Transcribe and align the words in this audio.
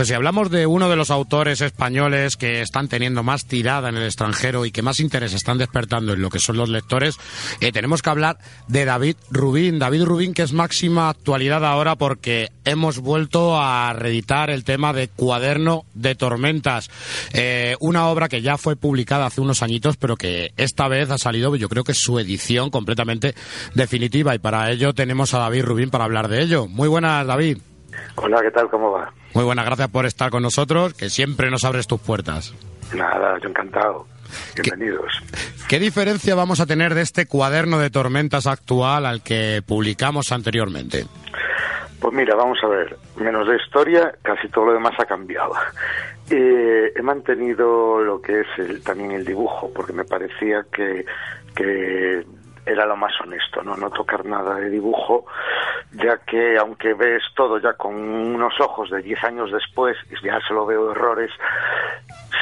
Pues 0.00 0.08
si 0.08 0.14
hablamos 0.14 0.50
de 0.50 0.66
uno 0.66 0.88
de 0.88 0.96
los 0.96 1.10
autores 1.10 1.60
españoles 1.60 2.38
que 2.38 2.62
están 2.62 2.88
teniendo 2.88 3.22
más 3.22 3.44
tirada 3.44 3.90
en 3.90 3.98
el 3.98 4.04
extranjero 4.04 4.64
y 4.64 4.70
que 4.70 4.80
más 4.80 4.98
interés 4.98 5.34
están 5.34 5.58
despertando 5.58 6.14
en 6.14 6.22
lo 6.22 6.30
que 6.30 6.38
son 6.38 6.56
los 6.56 6.70
lectores, 6.70 7.18
eh, 7.60 7.70
tenemos 7.70 8.00
que 8.00 8.08
hablar 8.08 8.38
de 8.66 8.86
David 8.86 9.16
Rubín. 9.30 9.78
David 9.78 10.04
Rubín 10.04 10.32
que 10.32 10.40
es 10.40 10.54
máxima 10.54 11.10
actualidad 11.10 11.66
ahora 11.66 11.96
porque 11.96 12.48
hemos 12.64 13.00
vuelto 13.00 13.60
a 13.60 13.92
reeditar 13.92 14.48
el 14.48 14.64
tema 14.64 14.94
de 14.94 15.08
Cuaderno 15.08 15.84
de 15.92 16.14
Tormentas, 16.14 16.88
eh, 17.34 17.76
una 17.80 18.06
obra 18.06 18.30
que 18.30 18.40
ya 18.40 18.56
fue 18.56 18.76
publicada 18.76 19.26
hace 19.26 19.42
unos 19.42 19.62
añitos, 19.62 19.98
pero 19.98 20.16
que 20.16 20.54
esta 20.56 20.88
vez 20.88 21.10
ha 21.10 21.18
salido, 21.18 21.54
yo 21.56 21.68
creo 21.68 21.84
que 21.84 21.92
es 21.92 21.98
su 21.98 22.18
edición 22.18 22.70
completamente 22.70 23.34
definitiva 23.74 24.34
y 24.34 24.38
para 24.38 24.70
ello 24.70 24.94
tenemos 24.94 25.34
a 25.34 25.40
David 25.40 25.64
Rubín 25.64 25.90
para 25.90 26.04
hablar 26.04 26.28
de 26.28 26.40
ello. 26.40 26.68
Muy 26.68 26.88
buenas, 26.88 27.26
David. 27.26 27.58
Hola, 28.16 28.40
¿qué 28.42 28.50
tal? 28.50 28.68
¿Cómo 28.68 28.92
va? 28.92 29.12
Muy 29.34 29.44
buenas, 29.44 29.64
gracias 29.64 29.88
por 29.88 30.06
estar 30.06 30.30
con 30.30 30.42
nosotros, 30.42 30.94
que 30.94 31.10
siempre 31.10 31.50
nos 31.50 31.64
abres 31.64 31.86
tus 31.86 32.00
puertas. 32.00 32.54
Nada, 32.94 33.38
yo 33.40 33.48
encantado. 33.48 34.06
Bienvenidos. 34.54 35.12
¿Qué, 35.68 35.78
diferencia 35.78 36.34
vamos 36.34 36.60
a 36.60 36.66
tener 36.66 36.94
de 36.94 37.02
este 37.02 37.26
cuaderno 37.26 37.78
de 37.78 37.90
tormentas 37.90 38.46
actual 38.46 39.06
al 39.06 39.22
que 39.22 39.62
publicamos 39.66 40.32
anteriormente? 40.32 41.04
Pues 42.00 42.14
mira, 42.14 42.34
vamos 42.34 42.58
a 42.62 42.68
ver, 42.68 42.96
menos 43.16 43.46
de 43.46 43.56
historia, 43.56 44.14
casi 44.22 44.48
todo 44.48 44.66
lo 44.66 44.72
demás 44.72 44.94
ha 44.98 45.04
cambiado. 45.04 45.52
Eh, 46.30 46.92
he 46.94 47.02
mantenido 47.02 48.00
lo 48.00 48.22
que 48.22 48.40
es 48.40 48.46
el, 48.58 48.82
también 48.82 49.12
el 49.12 49.24
dibujo, 49.24 49.70
porque 49.74 49.92
me 49.92 50.04
parecía 50.04 50.64
que, 50.72 51.04
que 51.54 52.24
era 52.64 52.86
lo 52.86 52.96
más 52.96 53.12
honesto, 53.20 53.62
¿no? 53.62 53.76
No 53.76 53.90
tocar 53.90 54.24
nada 54.24 54.54
de 54.56 54.70
dibujo, 54.70 55.26
ya 55.92 56.18
que 56.18 56.56
aunque 56.56 56.94
ves 56.94 57.22
todo 57.34 57.58
ya 57.58 57.72
con 57.74 57.94
unos 57.94 58.60
ojos 58.60 58.90
de 58.90 59.02
10 59.02 59.24
años 59.24 59.52
después, 59.52 59.96
ya 60.22 60.38
solo 60.46 60.66
veo 60.66 60.92
errores, 60.92 61.30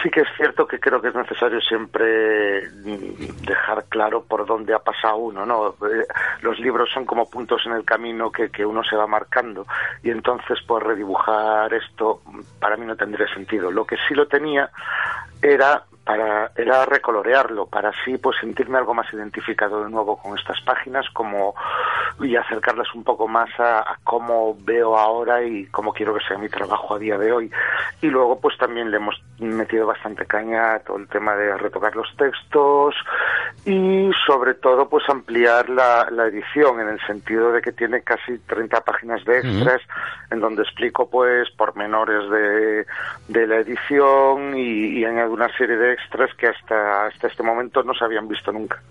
sí 0.03 0.11
que 0.11 0.21
es 0.21 0.29
cierto 0.37 0.67
que 0.67 0.79
creo 0.79 1.01
que 1.01 1.09
es 1.09 1.15
necesario 1.15 1.61
siempre 1.61 2.69
mm, 2.71 3.47
dejar 3.47 3.85
claro 3.89 4.23
por 4.23 4.47
dónde 4.47 4.75
ha 4.75 4.79
pasado 4.79 5.17
uno, 5.17 5.47
¿no? 5.47 5.69
Eh, 5.69 6.07
los 6.43 6.59
libros 6.59 6.91
son 6.93 7.05
como 7.05 7.29
puntos 7.29 7.63
en 7.67 7.73
el 7.73 7.85
camino 7.85 8.31
que, 8.31 8.51
que 8.51 8.67
uno 8.67 8.83
se 8.85 8.97
va 8.97 9.07
marcando 9.07 9.67
y 10.03 10.11
entonces 10.11 10.59
pues 10.67 10.83
redibujar 10.83 11.73
esto 11.73 12.21
para 12.61 12.77
mí 12.77 12.87
no 12.87 12.97
tendría 12.97 13.33
sentido. 13.33 13.71
Lo 13.71 13.87
que 13.87 13.97
sí 14.09 14.15
lo 14.15 14.29
tenía 14.29 14.71
era 15.41 15.85
para 16.09 16.53
era 16.56 16.87
recolorearlo 16.87 17.67
para 17.67 17.91
así 17.91 18.17
pues 18.17 18.39
sentirme 18.41 18.78
algo 18.78 18.95
más 18.95 19.12
identificado 19.12 19.84
de 19.84 19.91
nuevo 19.91 20.17
con 20.17 20.39
estas 20.39 20.59
páginas 20.62 21.05
como 21.12 21.55
y 22.20 22.34
acercarlas 22.34 22.89
un 22.95 23.05
poco 23.05 23.28
más 23.28 23.50
a, 23.59 23.98
cómo 24.05 24.56
veo 24.65 24.97
ahora 24.97 25.42
y 25.45 25.67
cómo 25.67 25.92
quiero 25.92 26.15
que 26.15 26.25
sea 26.27 26.39
mi 26.39 26.48
trabajo 26.48 26.95
a 26.95 26.98
día 26.98 27.19
de 27.19 27.31
hoy. 27.31 27.50
Y 28.00 28.09
luego 28.09 28.41
pues 28.41 28.56
también 28.59 28.91
le 28.91 28.97
hemos 28.97 29.23
metido 29.39 29.87
bastante 29.87 30.25
caña 30.27 30.75
a 30.75 30.78
todo 30.81 30.97
el 30.97 31.09
tema 31.09 31.37
de 31.37 31.56
retocar 31.59 31.95
los 31.95 32.09
textos 32.17 32.95
y 33.67 34.11
sobre 34.27 34.55
todo 34.55 34.89
pues 34.89 35.05
ampliar 35.09 35.69
la, 35.69 36.09
la 36.11 36.27
edición 36.27 36.81
en 36.81 36.89
el 36.89 37.00
sentido 37.06 37.53
de 37.53 37.61
que 37.61 37.72
tiene 37.72 38.03
casi 38.03 38.39
30 38.39 38.81
páginas 38.81 39.25
de 39.25 39.39
extras 39.39 39.83
en 40.31 40.41
donde 40.41 40.62
explico 40.62 41.09
pues 41.09 41.50
pormenores 41.50 42.28
de, 42.31 42.87
de 43.28 43.47
la 43.47 43.56
edición 43.56 44.56
y, 44.56 44.98
y 44.98 45.05
añado 45.05 45.33
una 45.33 45.55
serie 45.56 45.77
de 45.77 45.98
extras 46.03 46.31
que 46.37 46.47
hasta, 46.47 47.07
hasta 47.07 47.27
este 47.29 47.43
momento 47.43 47.83
no 47.83 47.93
se 47.95 48.05
habían 48.05 48.29
visto 48.29 48.53
nunca. 48.53 48.83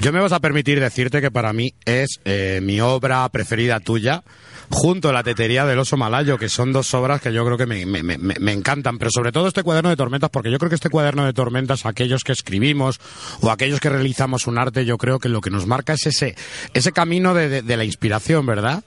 Yo 0.00 0.14
me 0.14 0.20
vas 0.20 0.32
a 0.32 0.40
permitir 0.40 0.80
decirte 0.80 1.20
que 1.20 1.30
para 1.30 1.52
mí 1.52 1.74
es 1.84 2.20
eh, 2.24 2.60
mi 2.62 2.80
obra 2.80 3.28
preferida 3.28 3.80
tuya, 3.80 4.22
junto 4.70 5.10
a 5.10 5.12
La 5.12 5.22
Tetería 5.22 5.66
del 5.66 5.78
Oso 5.78 5.98
Malayo, 5.98 6.38
que 6.38 6.48
son 6.48 6.72
dos 6.72 6.94
obras 6.94 7.20
que 7.20 7.34
yo 7.34 7.44
creo 7.44 7.58
que 7.58 7.66
me, 7.66 7.84
me, 7.84 8.02
me, 8.02 8.16
me, 8.16 8.52
encantan, 8.52 8.96
pero 8.96 9.10
sobre 9.10 9.30
todo 9.30 9.48
este 9.48 9.62
cuaderno 9.62 9.90
de 9.90 9.96
tormentas, 9.96 10.30
porque 10.30 10.50
yo 10.50 10.58
creo 10.58 10.70
que 10.70 10.76
este 10.76 10.88
cuaderno 10.88 11.26
de 11.26 11.34
tormentas, 11.34 11.84
aquellos 11.84 12.24
que 12.24 12.32
escribimos 12.32 12.98
o 13.42 13.50
aquellos 13.50 13.78
que 13.78 13.90
realizamos 13.90 14.46
un 14.46 14.58
arte, 14.58 14.86
yo 14.86 14.96
creo 14.96 15.18
que 15.18 15.28
lo 15.28 15.42
que 15.42 15.50
nos 15.50 15.66
marca 15.66 15.92
es 15.92 16.06
ese, 16.06 16.34
ese 16.72 16.92
camino 16.92 17.34
de, 17.34 17.50
de, 17.50 17.62
de 17.62 17.76
la 17.76 17.84
inspiración, 17.84 18.46
¿verdad? 18.46 18.82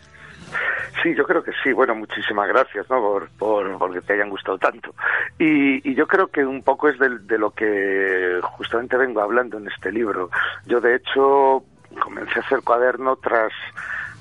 Sí, 1.04 1.14
yo 1.16 1.26
creo 1.26 1.44
que 1.44 1.52
sí. 1.62 1.74
Bueno, 1.74 1.94
muchísimas 1.96 2.48
gracias, 2.48 2.90
¿no? 2.90 3.02
Por, 3.02 3.30
por 3.38 3.78
porque 3.78 4.02
te 4.02 4.14
hayan 4.14 4.30
gustado 4.30 4.58
tanto. 4.58 4.96
Y, 5.38 5.88
y 5.88 5.96
yo 5.96 6.08
creo 6.08 6.28
que 6.28 6.46
un 6.46 6.64
poco 6.64 6.88
es 6.88 6.98
de, 6.98 7.20
de, 7.20 7.38
lo 7.38 7.52
que 7.52 8.40
justamente 8.42 8.96
vengo 8.96 9.20
hablando 9.20 9.58
en 9.58 9.68
este 9.68 9.92
libro. 9.92 10.30
Yo, 10.66 10.80
de 10.80 10.96
hecho, 10.96 11.64
comencé 12.02 12.40
a 12.40 12.44
hacer 12.44 12.62
cuaderno 12.64 13.18
tras 13.18 13.52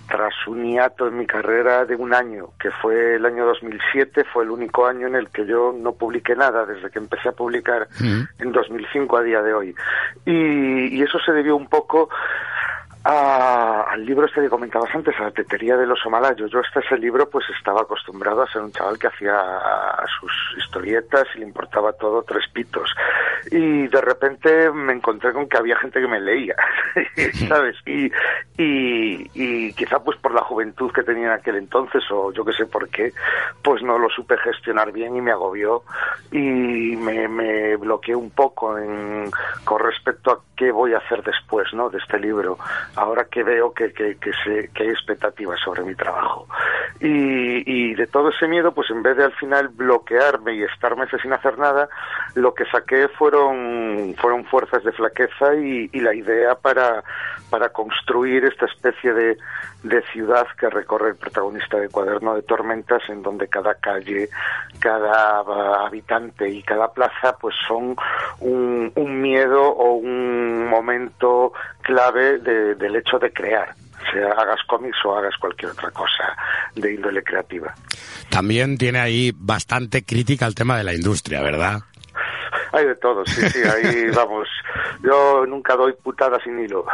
tras 0.09 0.35
un 0.47 0.65
hiato 0.65 1.09
en 1.09 1.17
mi 1.17 1.27
carrera 1.27 1.87
de 1.87 1.97
un 1.97 2.13
año, 2.13 2.49
que 2.59 2.71
fue 2.71 3.15
el 3.15 3.25
año 3.25 3.47
2007, 3.47 4.25
fue 4.31 4.45
el 4.45 4.51
único 4.51 4.87
año 4.87 5.07
en 5.07 5.15
el 5.15 5.31
que 5.31 5.47
yo 5.47 5.75
no 5.75 5.93
publiqué 5.93 6.37
nada 6.37 6.67
desde 6.67 6.91
que 6.91 6.99
empecé 6.99 7.31
a 7.31 7.33
publicar 7.33 7.89
en 8.39 8.53
2005 8.53 9.17
a 9.17 9.23
día 9.23 9.41
de 9.41 9.55
hoy. 9.55 9.75
Y, 10.27 10.99
y 10.99 11.03
eso 11.03 11.19
se 11.25 11.33
debió 11.33 11.57
un 11.57 11.67
poco 11.67 12.11
a, 13.05 13.83
al 13.91 14.05
libro 14.05 14.27
este 14.27 14.43
que 14.43 14.49
comentabas 14.49 14.95
antes, 14.95 15.15
a 15.19 15.25
la 15.25 15.31
tetería 15.31 15.77
de 15.77 15.87
los 15.87 15.99
Somalayos. 16.01 16.51
Yo 16.51 16.61
hasta 16.61 16.81
ese 16.81 16.97
libro 16.99 17.29
pues 17.29 17.45
estaba 17.57 17.83
acostumbrado 17.83 18.43
a 18.43 18.51
ser 18.51 18.63
un 18.63 18.73
chaval 18.73 18.99
que 18.99 19.09
hacía 19.09 19.43
sus 20.21 20.33
historietas 20.59 21.27
y 21.35 21.39
le 21.39 21.47
importaba 21.47 21.93
todo 21.93 22.23
tres 22.23 22.45
pitos. 22.53 22.95
Y 23.51 23.89
de 23.89 24.01
repente 24.01 24.71
me 24.71 24.93
encontré 24.93 25.33
con 25.33 25.49
que 25.49 25.59
había 25.59 25.77
gente 25.77 26.01
que 26.01 26.07
me 26.07 26.21
leía, 26.21 26.55
¿sabes? 27.49 27.77
Y, 27.87 28.07
y, 28.57 29.31
y 29.35 29.73
quizá 29.75 29.99
pues 30.03 30.19
por 30.19 30.33
la 30.33 30.43
juventud 30.43 30.93
que 30.93 31.03
tenía 31.03 31.27
en 31.27 31.33
aquel 31.33 31.57
entonces 31.57 32.03
o 32.11 32.33
yo 32.33 32.45
que 32.45 32.53
sé 32.53 32.67
por 32.67 32.89
qué, 32.89 33.13
pues 33.63 33.83
no 33.83 33.99
lo 33.99 34.09
supe 34.11 34.37
gestionar 34.39 34.93
bien 34.93 35.17
y 35.17 35.21
me 35.21 35.33
agobió 35.33 35.83
y 36.31 36.97
me, 36.97 37.27
me 37.29 37.77
bloqueé 37.77 38.15
un 38.15 38.31
poco 38.31 38.79
en, 38.79 39.29
con 39.65 39.81
respecto 39.81 40.31
a 40.31 40.41
qué 40.57 40.71
voy 40.71 40.95
a 40.95 40.99
hacer 40.99 41.23
después, 41.25 41.73
¿no? 41.75 41.91
De 41.91 41.99
este 41.99 42.19
libro 42.21 42.59
ahora 42.97 43.25
que 43.25 43.43
veo 43.43 43.73
que, 43.73 43.93
que, 43.93 44.17
que, 44.17 44.31
que 44.73 44.83
hay 44.83 44.89
expectativas 44.89 45.59
sobre 45.61 45.83
mi 45.83 45.95
trabajo. 45.95 46.47
Y, 47.01 47.63
y, 47.71 47.95
de 47.95 48.07
todo 48.07 48.29
ese 48.31 48.47
miedo, 48.47 48.73
pues 48.73 48.91
en 48.91 49.03
vez 49.03 49.17
de 49.17 49.25
al 49.25 49.33
final 49.33 49.69
bloquearme 49.69 50.55
y 50.55 50.63
estar 50.63 50.97
meses 50.97 51.21
sin 51.23 51.33
hacer 51.33 51.59
nada, 51.59 51.89
lo 52.35 52.55
que 52.55 52.65
saqué 52.67 53.09
fueron, 53.09 54.15
fueron 54.19 54.45
fuerzas 54.45 54.85
de 54.85 54.93
flaqueza 54.93 55.55
y, 55.55 55.91
y 55.93 56.01
la 56.01 56.15
idea 56.15 56.55
para, 56.55 57.03
para 57.51 57.71
construir 57.71 58.45
esta 58.45 58.67
especie 58.67 59.13
de, 59.13 59.37
de 59.83 60.03
ciudad 60.13 60.47
que 60.59 60.71
recorre 60.71 61.11
el 61.11 61.17
protagonista 61.17 61.79
de 61.79 61.89
Cuaderno 61.89 62.35
de 62.35 62.43
Tormentas, 62.43 63.03
en 63.09 63.23
donde 63.23 63.49
cada 63.49 63.75
calle, 63.75 64.29
cada 64.79 65.41
habitante 65.85 66.49
y 66.49 66.63
cada 66.63 66.93
plaza, 66.93 67.37
pues 67.41 67.55
son 67.67 67.97
un, 68.41 68.93
un 68.95 69.21
miedo 69.21 69.63
o 69.63 69.95
un 69.95 70.69
momento 70.69 71.53
clave 71.83 72.39
de, 72.39 72.75
del 72.75 72.97
hecho 72.97 73.19
de 73.19 73.33
crear 73.33 73.75
sea 74.11 74.33
hagas 74.33 74.61
cómics 74.67 74.97
o 75.05 75.17
hagas 75.17 75.35
cualquier 75.41 75.71
otra 75.73 75.91
cosa 75.91 76.37
de 76.75 76.95
índole 76.95 77.23
creativa. 77.23 77.75
También 78.31 78.79
tiene 78.79 78.99
ahí 78.99 79.33
bastante 79.35 80.05
crítica 80.05 80.47
al 80.47 80.55
tema 80.55 80.77
de 80.77 80.85
la 80.85 80.95
industria, 80.95 81.41
¿verdad? 81.41 81.83
Hay 82.73 82.87
de 82.87 82.95
todo, 82.95 83.25
sí, 83.27 83.43
sí, 83.51 83.59
ahí 83.63 84.11
vamos. 84.17 84.49
Yo 85.03 85.45
nunca 85.47 85.77
doy 85.77 85.93
putadas 86.03 86.43
sin 86.43 86.59
hilo. 86.59 86.87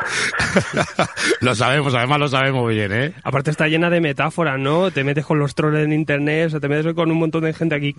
lo 1.41 1.55
sabemos, 1.55 1.95
además 1.95 2.19
lo 2.19 2.29
sabemos 2.29 2.69
bien, 2.69 2.93
¿eh? 2.93 3.15
Aparte 3.23 3.51
está 3.51 3.69
llena 3.69 3.89
de 3.89 4.01
metáforas, 4.01 4.59
¿no? 4.59 4.91
Te 4.91 5.05
metes 5.05 5.25
con 5.25 5.39
los 5.39 5.55
trolls 5.55 5.79
en 5.79 5.93
internet, 5.93 6.47
o 6.47 6.51
sea, 6.51 6.61
te 6.61 6.69
metes 6.69 6.95
con 6.95 7.11
un 7.11 7.19
montón 7.19 7.45
de 7.45 7.55
gente 7.55 7.77
aquí. 7.77 7.95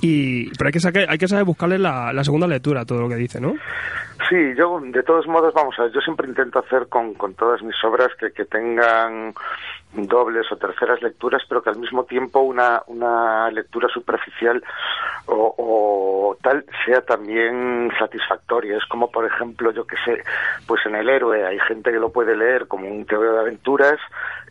Y... 0.00 0.50
Pero 0.56 0.68
hay 0.68 0.72
que, 0.72 0.80
saber, 0.80 1.10
hay 1.10 1.18
que 1.18 1.28
saber 1.28 1.44
buscarle 1.44 1.78
la, 1.78 2.12
la 2.12 2.24
segunda 2.24 2.46
lectura 2.46 2.80
a 2.80 2.86
todo 2.86 3.00
lo 3.00 3.08
que 3.08 3.16
dice, 3.16 3.40
¿no? 3.40 3.54
Sí, 4.28 4.36
yo 4.56 4.80
de 4.82 5.02
todos 5.02 5.26
modos, 5.26 5.54
vamos 5.54 5.74
a 5.78 5.84
ver, 5.84 5.92
yo 5.92 6.00
siempre 6.00 6.28
intento 6.28 6.58
hacer 6.58 6.88
con, 6.88 7.14
con 7.14 7.34
todas 7.34 7.62
mis 7.62 7.76
obras 7.84 8.08
que, 8.18 8.30
que 8.32 8.44
tengan 8.44 9.32
dobles 9.92 10.50
o 10.52 10.56
terceras 10.56 11.02
lecturas, 11.02 11.42
pero 11.48 11.62
que 11.62 11.70
al 11.70 11.78
mismo 11.78 12.04
tiempo 12.04 12.40
una, 12.40 12.82
una 12.86 13.50
lectura 13.50 13.88
superficial 13.88 14.62
o, 15.26 15.54
o, 15.56 16.36
tal 16.42 16.64
sea 16.84 17.00
también 17.02 17.90
satisfactoria. 17.98 18.76
Es 18.76 18.84
como, 18.86 19.10
por 19.10 19.26
ejemplo, 19.26 19.72
yo 19.72 19.86
que 19.86 19.96
sé, 20.04 20.22
pues 20.66 20.84
en 20.86 20.94
El 20.94 21.08
Héroe 21.08 21.44
hay 21.46 21.58
gente 21.60 21.90
que 21.90 21.98
lo 21.98 22.10
puede 22.10 22.36
leer 22.36 22.68
como 22.68 22.88
un 22.88 23.06
teoría 23.06 23.32
de 23.32 23.40
aventuras 23.40 23.98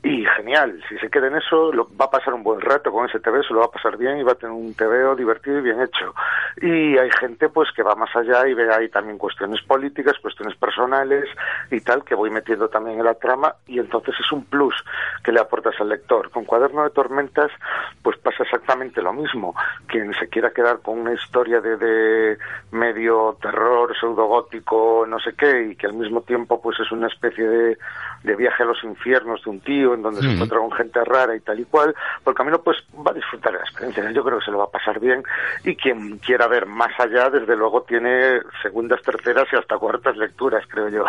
y 0.03 0.25
genial. 0.25 0.81
Si 0.89 0.97
se 0.97 1.09
queda 1.09 1.27
en 1.27 1.35
eso, 1.35 1.71
lo, 1.71 1.87
va 1.99 2.05
a 2.05 2.11
pasar 2.11 2.33
un 2.33 2.43
buen 2.43 2.61
rato 2.61 2.91
con 2.91 3.07
ese 3.07 3.19
TV, 3.19 3.43
se 3.43 3.53
lo 3.53 3.59
va 3.59 3.65
a 3.65 3.71
pasar 3.71 3.97
bien 3.97 4.19
y 4.19 4.23
va 4.23 4.33
a 4.33 4.35
tener 4.35 4.53
un 4.53 4.73
TVO 4.73 5.15
divertido 5.15 5.59
y 5.59 5.61
bien 5.61 5.81
hecho. 5.81 6.13
y 6.61 6.97
hay 6.97 7.09
gente 7.19 7.49
pues 7.49 7.69
que 7.71 7.83
va 7.83 7.95
más 7.95 8.15
allá 8.15 8.47
y 8.47 8.53
ve 8.53 8.73
ahí 8.73 8.89
también 8.89 9.17
cuestiones 9.17 9.61
políticas, 9.63 10.17
cuestiones 10.21 10.55
personales 10.55 11.25
y 11.71 11.81
tal, 11.81 12.03
que 12.03 12.15
voy 12.15 12.29
metiendo 12.29 12.69
también 12.69 12.99
en 12.99 13.05
la 13.05 13.15
trama 13.15 13.55
y 13.65 13.79
entonces 13.79 14.15
es 14.19 14.31
un 14.31 14.45
plus 14.45 14.75
que 15.23 15.31
le 15.31 15.39
aportas 15.39 15.75
al 15.79 15.89
lector. 15.89 16.29
Con 16.29 16.45
Cuaderno 16.45 16.83
de 16.83 16.89
Tormentas 16.91 17.51
pues 18.01 18.17
pasa 18.17 18.43
exactamente 18.43 19.01
lo 19.01 19.13
mismo. 19.13 19.55
Quien 19.87 20.13
se 20.13 20.27
quiera 20.29 20.51
quedar 20.51 20.79
con 20.79 20.99
una 20.99 21.13
historia 21.13 21.61
de, 21.61 21.77
de 21.77 22.37
medio 22.71 23.37
terror, 23.41 23.95
pseudogótico, 23.99 25.05
no 25.07 25.19
sé 25.19 25.33
qué, 25.37 25.69
y 25.71 25.75
que 25.75 25.87
al 25.87 25.93
mismo 25.93 26.21
tiempo 26.21 26.61
pues 26.61 26.79
es 26.79 26.91
una 26.91 27.07
especie 27.07 27.47
de, 27.47 27.77
de 28.23 28.35
viaje 28.35 28.63
a 28.63 28.67
los 28.67 28.83
infiernos 28.83 29.43
de 29.43 29.49
un 29.49 29.59
tío 29.59 29.86
en 29.93 30.01
donde 30.01 30.21
se 30.21 30.31
encuentra 30.31 30.59
con 30.59 30.71
gente 30.71 31.03
rara 31.03 31.35
y 31.35 31.39
tal 31.41 31.59
y 31.59 31.65
cual, 31.65 31.95
por 32.23 32.31
el 32.31 32.37
camino 32.37 32.61
pues 32.61 32.77
va 33.05 33.11
a 33.11 33.13
disfrutar. 33.13 33.56
Yo 34.13 34.23
creo 34.23 34.39
que 34.39 34.45
se 34.45 34.51
lo 34.51 34.59
va 34.59 34.65
a 34.65 34.71
pasar 34.71 34.99
bien 34.99 35.23
y 35.63 35.75
quien 35.75 36.17
quiera 36.19 36.47
ver 36.47 36.65
más 36.65 36.91
allá, 36.99 37.29
desde 37.29 37.55
luego 37.55 37.83
tiene 37.83 38.39
segundas, 38.61 39.01
terceras 39.01 39.47
y 39.51 39.55
hasta 39.55 39.77
cuartas 39.77 40.17
lecturas, 40.17 40.63
creo 40.67 40.89
yo. 40.89 41.03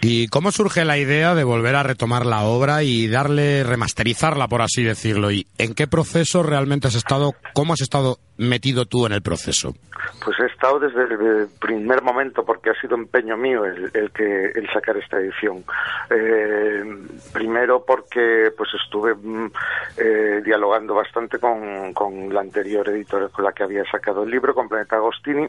¿Y 0.00 0.28
cómo 0.28 0.50
surge 0.50 0.84
la 0.84 0.98
idea 0.98 1.34
de 1.34 1.44
volver 1.44 1.76
a 1.76 1.82
retomar 1.82 2.26
la 2.26 2.44
obra 2.44 2.82
y 2.82 3.08
darle, 3.08 3.64
remasterizarla, 3.64 4.48
por 4.48 4.62
así 4.62 4.82
decirlo? 4.82 5.30
¿Y 5.30 5.46
en 5.58 5.74
qué 5.74 5.86
proceso 5.86 6.42
realmente 6.42 6.88
has 6.88 6.94
estado, 6.94 7.34
cómo 7.52 7.72
has 7.72 7.80
estado 7.80 8.18
metido 8.36 8.86
tú 8.86 9.06
en 9.06 9.12
el 9.12 9.22
proceso? 9.22 9.74
Pues 10.24 10.38
he 10.40 10.46
estado 10.46 10.78
desde 10.78 11.02
el 11.02 11.48
primer 11.60 12.02
momento 12.02 12.44
porque 12.44 12.70
ha 12.70 12.80
sido 12.80 12.96
empeño 12.96 13.36
mío 13.36 13.64
el, 13.64 14.10
que 14.12 14.46
el 14.54 14.68
sacar 14.72 14.96
esta 14.96 15.18
edición. 15.18 15.64
Eh, 16.10 16.84
primero 17.32 17.84
porque 17.84 18.50
pues 18.56 18.70
estuve 18.82 19.14
mm, 19.14 19.50
eh, 19.96 20.40
dialogando 20.44 20.94
bastante 20.94 21.38
con, 21.38 21.60
con 21.94 22.32
la 22.32 22.40
anterior 22.40 22.88
editora 22.88 23.28
con 23.28 23.44
la 23.44 23.52
que 23.52 23.62
había 23.62 23.84
sacado 23.90 24.22
el 24.24 24.30
libro, 24.30 24.54
con 24.54 24.68
Planeta 24.68 24.96
Agostini 24.96 25.48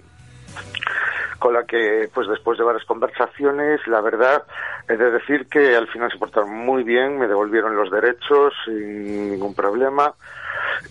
con 1.39 1.53
la 1.53 1.63
que, 1.63 2.09
pues 2.13 2.27
después 2.27 2.57
de 2.57 2.65
varias 2.65 2.85
conversaciones, 2.85 3.79
la 3.87 4.01
verdad, 4.01 4.43
he 4.87 4.97
de 4.97 5.11
decir 5.11 5.47
que 5.47 5.75
al 5.75 5.87
final 5.87 6.11
se 6.11 6.17
portaron 6.17 6.53
muy 6.53 6.83
bien, 6.83 7.17
me 7.17 7.27
devolvieron 7.27 7.75
los 7.75 7.89
derechos 7.89 8.53
sin 8.65 9.31
ningún 9.31 9.55
problema. 9.55 10.13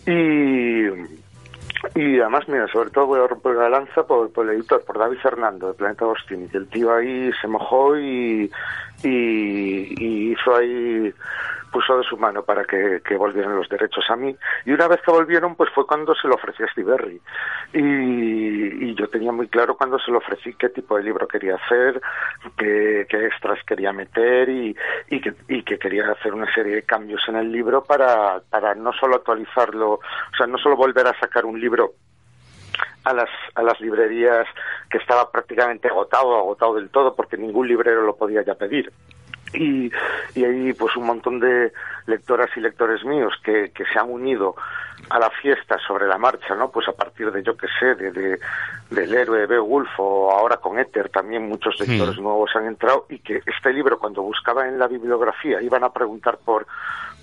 Y, 0.07 0.87
y 1.95 2.21
además, 2.21 2.49
mira, 2.49 2.67
sobre 2.69 2.91
todo 2.91 3.07
voy 3.07 3.21
a 3.21 3.27
romper 3.27 3.57
la 3.57 3.69
lanza 3.69 4.07
por, 4.07 4.33
por 4.33 4.49
el 4.49 4.57
editor, 4.57 4.83
por 4.85 4.99
David 4.99 5.19
Fernando, 5.19 5.69
de 5.69 5.75
Planeta 5.75 6.07
Agostini, 6.07 6.49
que 6.49 6.59
el 6.59 6.69
tío 6.69 6.95
ahí 6.95 7.31
se 7.41 7.47
mojó 7.47 7.99
y, 7.99 8.51
y 9.05 10.33
hizo 10.33 10.57
ahí 10.57 11.13
puso 11.71 11.99
de 11.99 12.05
su 12.05 12.17
mano 12.17 12.43
para 12.43 12.65
que, 12.65 13.01
volvieran 13.17 13.57
los 13.57 13.69
derechos 13.69 14.05
a 14.11 14.17
mí. 14.17 14.37
Y 14.65 14.73
una 14.73 14.89
vez 14.89 15.01
que 15.03 15.11
volvieron, 15.11 15.55
pues 15.55 15.71
fue 15.75 15.87
cuando 15.87 16.15
se 16.15 16.29
lo 16.29 16.35
ofrecí 16.35 16.63
a 16.63 16.69
Steve 16.69 16.91
Berry. 16.93 17.21
Y, 17.73 18.95
yo 18.95 19.09
tenía 19.09 19.31
muy 19.31 19.47
claro 19.47 19.77
cuando 19.77 19.99
se 19.99 20.11
lo 20.11 20.19
ofrecí 20.19 20.55
qué 20.55 20.71
tipo 20.71 20.97
de 20.97 21.05
libro 21.05 21.29
quería 21.29 21.55
hacer, 21.55 22.01
qué, 22.57 23.07
extras 23.11 23.63
quería 23.65 23.93
meter 23.93 24.49
y, 24.49 24.75
que, 25.09 25.35
y 25.49 25.63
que 25.63 25.79
quería 25.79 26.11
hacer 26.11 26.35
una 26.35 26.53
serie 26.53 26.75
de 26.75 26.83
cambios 26.83 27.23
en 27.29 27.37
el 27.37 27.53
libro 27.53 27.85
para, 27.85 28.41
para 28.51 28.75
no 28.75 28.93
solo 28.93 29.17
actualizarlo, 29.17 29.93
o 29.93 30.37
sea, 30.37 30.47
no 30.49 30.59
solo 30.59 30.77
volver 30.77 31.07
a 31.07 31.19
sacar 31.21 31.45
un 31.45 31.61
libro 31.61 31.93
a 33.05 33.13
las, 33.13 33.31
a 33.55 33.63
las 33.63 33.81
librerías 33.81 34.47
que 34.91 34.99
estaba 34.99 35.31
prácticamente 35.31 35.89
agotado, 35.89 36.37
agotado 36.37 36.75
del 36.75 36.91
todo, 36.91 37.15
porque 37.15 37.37
ningún 37.37 37.69
librero 37.69 38.03
lo 38.03 38.17
podía 38.17 38.43
ya 38.43 38.55
pedir, 38.55 38.93
y, 39.55 39.91
y 40.35 40.45
hay 40.45 40.73
pues 40.73 40.97
un 40.97 41.07
montón 41.07 41.41
de 41.41 41.73
lectoras 42.07 42.51
y 42.57 42.61
lectores 42.61 43.05
míos 43.05 43.35
que, 43.45 43.71
que 43.75 43.85
se 43.85 43.99
han 43.99 44.11
unido 44.11 44.57
a 45.11 45.19
la 45.19 45.31
fiesta 45.31 45.79
sobre 45.87 46.07
la 46.07 46.19
marcha, 46.19 46.55
¿no? 46.55 46.71
Pues 46.71 46.89
a 46.89 46.93
partir 46.93 47.31
de, 47.31 47.43
yo 47.43 47.57
que 47.57 47.67
sé, 47.79 47.95
de, 47.95 48.13
de 48.13 48.39
del 48.91 49.15
héroe 49.15 49.47
Beowulf 49.47 49.89
o 49.99 50.33
ahora 50.33 50.57
con 50.57 50.79
Éter 50.79 51.11
también 51.11 51.47
muchos 51.47 51.79
lectores 51.79 52.19
nuevos 52.19 52.51
han 52.55 52.67
entrado 52.67 53.05
y 53.11 53.19
que 53.19 53.43
este 53.45 53.73
libro 53.73 53.99
cuando 53.99 54.23
buscaba 54.23 54.67
en 54.67 54.79
la 54.79 54.87
bibliografía 54.87 55.61
iban 55.61 55.85
a 55.85 55.93
preguntar 55.93 56.39
por 56.43 56.67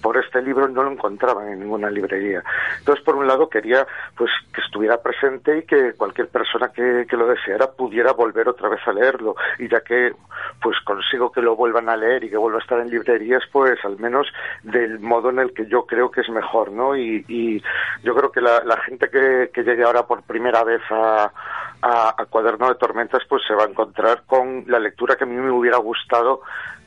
por 0.05 0.17
este 0.17 0.39
libro 0.39 0.67
no 0.67 0.83
lo 0.83 0.91
encontraban 0.91 1.47
en 1.47 1.61
ninguna 1.61 1.89
librería. 1.89 2.43
Entonces, 2.77 3.03
por 3.03 3.15
un 3.15 3.25
lado, 3.25 3.49
quería 3.49 3.87
pues 4.15 4.29
que 4.53 4.61
estuviera 4.61 5.01
presente 5.01 5.57
y 5.57 5.63
que 5.63 5.93
cualquier 5.93 6.27
persona 6.27 6.69
que, 6.71 7.07
que 7.09 7.17
lo 7.17 7.25
deseara 7.25 7.71
pudiera 7.71 8.13
volver 8.13 8.47
otra 8.47 8.69
vez 8.69 8.81
a 8.85 8.93
leerlo. 8.93 9.35
Y 9.57 9.67
ya 9.67 9.81
que 9.81 10.13
pues 10.61 10.77
consigo 10.85 11.31
que 11.31 11.41
lo 11.41 11.55
vuelvan 11.55 11.89
a 11.89 11.97
leer 11.97 12.23
y 12.23 12.29
que 12.29 12.37
vuelva 12.37 12.59
a 12.59 12.61
estar 12.61 12.79
en 12.81 12.91
librerías, 12.91 13.41
pues 13.51 13.83
al 13.83 13.97
menos 13.97 14.27
del 14.61 14.99
modo 14.99 15.31
en 15.31 15.39
el 15.39 15.55
que 15.55 15.65
yo 15.65 15.87
creo 15.87 16.11
que 16.11 16.21
es 16.21 16.29
mejor, 16.29 16.71
¿no? 16.71 16.95
Y, 16.95 17.25
y 17.27 17.63
yo 18.03 18.15
creo 18.15 18.31
que 18.31 18.41
la, 18.41 18.63
la 18.63 18.77
gente 18.77 19.09
que, 19.09 19.63
llegue 19.63 19.83
ahora 19.83 20.05
por 20.05 20.23
primera 20.23 20.63
vez 20.63 20.81
a, 20.89 21.31
a, 21.81 22.15
a 22.17 22.25
Cuaderno 22.25 22.67
de 22.69 22.75
Tormentas, 22.75 23.23
pues 23.27 23.41
se 23.47 23.55
va 23.55 23.63
a 23.63 23.69
encontrar 23.69 24.23
con 24.25 24.63
la 24.67 24.79
lectura 24.79 25.15
que 25.15 25.23
a 25.23 25.27
mí 25.27 25.35
me 25.35 25.51
hubiera 25.51 25.77
gustado 25.77 26.41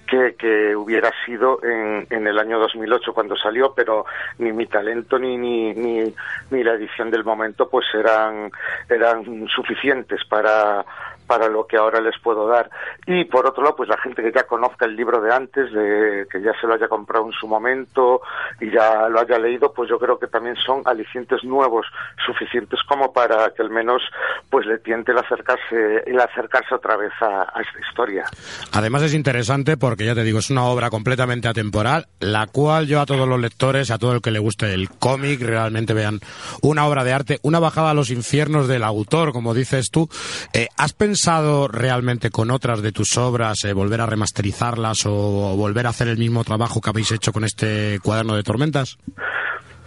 que, 0.09 0.35
que 0.37 0.75
hubiera 0.75 1.13
sido 1.25 1.63
en, 1.63 2.07
en, 2.11 2.27
el 2.27 2.39
año 2.39 2.59
2008 2.59 3.13
cuando 3.13 3.37
salió, 3.37 3.75
pero 3.75 4.07
ni 4.39 4.53
mi 4.53 4.67
talento 4.67 5.19
ni, 5.19 5.37
ni, 5.37 5.75
ni, 5.75 6.15
ni 6.51 6.65
la 6.65 6.73
edición 6.73 7.11
del 7.11 7.25
momento 7.25 7.69
pues 7.69 7.87
eran, 7.95 8.51
eran 8.89 9.47
suficientes 9.49 10.25
para, 10.25 10.85
para 11.29 11.49
lo 11.49 11.67
que 11.67 11.77
ahora 11.77 12.01
les 12.01 12.19
puedo 12.21 12.49
dar. 12.49 12.71
Y 13.07 13.27
por 13.27 13.47
otro 13.47 13.63
lado, 13.63 13.77
pues 13.77 13.89
la 13.89 13.99
gente 13.99 14.23
que 14.23 14.33
ya 14.33 14.45
conozca 14.45 14.87
el 14.87 14.97
libro 14.97 15.21
de 15.21 15.33
antes, 15.33 15.71
de 15.73 16.27
que 16.33 16.41
ya 16.41 16.59
se 16.59 16.67
lo 16.67 16.75
haya 16.75 16.89
comprado 16.89 17.27
en 17.27 17.33
su 17.33 17.47
momento 17.47 18.23
y 18.61 18.71
ya 18.71 19.09
lo 19.09 19.21
haya 19.21 19.39
leído, 19.39 19.73
pues 19.73 19.91
yo 19.91 19.99
creo 19.99 20.19
que 20.19 20.27
también 20.27 20.57
son 20.57 20.83
alicientes 20.87 21.45
nuevos 21.45 21.87
suficientes 22.25 22.81
como 22.89 23.13
para 23.13 23.51
que 23.51 23.63
al 23.63 23.71
menos 23.71 24.03
pues 24.49 24.67
le 24.67 24.79
tiente 24.79 25.13
el 25.13 25.19
acercarse, 25.19 26.05
el 26.07 26.19
acercarse 26.19 26.75
otra 26.75 26.97
vez 26.97 27.13
a, 27.21 27.43
a 27.43 27.61
esta 27.61 27.79
historia. 27.87 28.25
Además 28.73 29.03
es 29.03 29.13
interesante 29.13 29.77
porque 29.77 30.07
ya 30.07 30.15
te 30.15 30.25
digo, 30.25 30.39
es 30.39 30.49
una 30.49 30.65
obra 30.65 30.89
completamente 30.89 31.47
atemporal, 31.47 32.07
la 32.21 32.47
cual 32.47 32.87
yo 32.87 33.03
a 33.03 33.07
todos 33.07 33.29
los 33.29 33.39
lectores, 33.39 33.91
a 33.91 33.99
todo 33.99 34.15
el 34.15 34.23
que 34.23 34.31
le 34.31 34.39
guste 34.39 34.73
el 34.73 34.89
cómic, 34.89 35.43
realmente 35.43 35.93
vean 35.93 36.21
una 36.63 36.87
obra 36.87 37.05
de 37.05 37.13
arte, 37.13 37.39
una 37.43 37.59
bajada 37.59 37.91
a 37.91 37.95
los 37.95 38.11
infiernos 38.11 38.67
del 38.67 38.83
autor, 38.83 39.33
como 39.33 39.53
dices 39.53 39.91
tú. 39.91 40.09
Eh, 40.55 40.69
¿Has 40.79 40.95
pensado 40.95 41.18
pensado 41.19 41.67
realmente 41.67 42.31
con 42.31 42.53
otras 42.53 42.81
de 42.81 42.93
tus 42.93 43.17
obras 43.19 43.65
eh, 43.65 43.73
volver 43.73 44.01
a 44.01 44.07
remasterizarlas 44.07 45.05
o, 45.05 45.13
o 45.53 45.57
volver 45.57 45.87
a 45.87 45.91
hacer 45.91 46.07
el 46.07 46.17
mismo 46.17 46.45
trabajo 46.45 46.81
que 46.81 46.91
habéis 46.91 47.11
hecho 47.11 47.33
con 47.33 47.43
este 47.43 47.99
cuaderno 48.05 48.37
de 48.37 48.45
tormentas? 48.45 48.99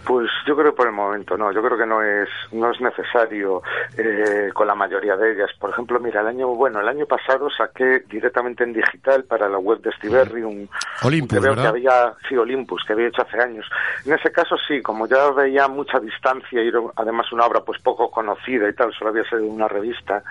Pues 0.04 0.28
yo 0.46 0.56
creo 0.56 0.72
que 0.72 0.76
por 0.76 0.86
el 0.86 0.92
momento 0.92 1.36
no, 1.36 1.52
yo 1.52 1.62
creo 1.62 1.78
que 1.78 1.86
no 1.86 2.02
es 2.02 2.28
no 2.52 2.70
es 2.70 2.80
necesario 2.80 3.62
eh, 3.96 4.50
con 4.52 4.66
la 4.66 4.74
mayoría 4.74 5.16
de 5.16 5.32
ellas. 5.32 5.50
Por 5.58 5.70
ejemplo, 5.70 5.98
mira, 6.00 6.20
el 6.20 6.26
año 6.26 6.48
bueno, 6.48 6.80
el 6.80 6.88
año 6.88 7.06
pasado 7.06 7.48
saqué 7.50 8.04
directamente 8.08 8.64
en 8.64 8.72
digital 8.72 9.24
para 9.24 9.48
la 9.48 9.58
web 9.58 9.80
de 9.80 9.92
Stiberry 9.92 10.42
un, 10.42 10.68
Olympus, 11.02 11.38
un 11.38 11.54
que 11.54 11.66
había 11.66 12.14
sí 12.28 12.36
Olympus 12.36 12.82
que 12.86 12.92
había 12.92 13.08
hecho 13.08 13.22
hace 13.22 13.40
años. 13.40 13.66
En 14.04 14.12
ese 14.12 14.30
caso 14.32 14.56
sí, 14.68 14.80
como 14.82 15.06
ya 15.06 15.30
veía 15.30 15.68
mucha 15.68 15.98
distancia 16.00 16.62
y 16.62 16.72
además 16.96 17.32
una 17.32 17.46
obra 17.46 17.60
pues 17.60 17.80
poco 17.80 18.10
conocida 18.10 18.68
y 18.68 18.74
tal, 18.74 18.92
solo 18.92 19.10
había 19.10 19.24
sido 19.24 19.44
una 19.44 19.68
revista, 19.68 20.22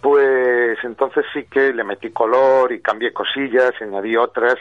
pues 0.00 0.78
entonces 0.82 1.24
sí 1.32 1.44
que 1.44 1.72
le 1.72 1.84
metí 1.84 2.10
color 2.10 2.72
y 2.72 2.80
cambié 2.80 3.12
cosillas, 3.12 3.72
añadí 3.80 4.16
otras 4.16 4.56